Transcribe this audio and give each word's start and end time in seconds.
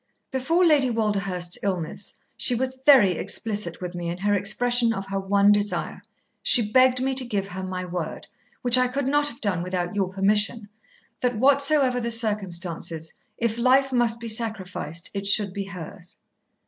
"Before 0.31 0.65
Lady 0.65 0.89
Walderhurst's 0.89 1.59
illness, 1.61 2.15
she 2.35 2.55
was 2.55 2.81
very 2.87 3.11
explicit 3.11 3.81
with 3.81 3.93
me 3.93 4.09
in 4.09 4.17
her 4.17 4.33
expression 4.33 4.93
of 4.93 5.05
her 5.09 5.19
one 5.19 5.51
desire. 5.51 6.01
She 6.41 6.71
begged 6.71 7.03
me 7.03 7.13
to 7.13 7.23
give 7.23 7.49
her 7.49 7.61
my 7.61 7.85
word, 7.85 8.25
which 8.63 8.79
I 8.79 8.87
could 8.87 9.07
not 9.07 9.27
have 9.27 9.41
done 9.41 9.61
without 9.61 9.95
your 9.95 10.09
permission, 10.09 10.69
that 11.19 11.37
whatsoever 11.37 11.99
the 12.01 12.09
circumstances, 12.09 13.13
if 13.37 13.59
life 13.59 13.93
must 13.93 14.19
be 14.19 14.27
sacrificed, 14.27 15.11
it 15.13 15.27
should 15.27 15.53
be 15.53 15.65
hers." 15.65 16.17